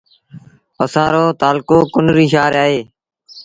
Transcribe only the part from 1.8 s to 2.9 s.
ڪنريٚ شآهر اهي